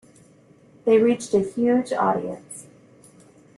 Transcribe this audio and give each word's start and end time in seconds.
They 0.83 0.97
reached 0.97 1.31
a 1.35 1.41
huge 1.41 1.93
audience. 1.93 2.65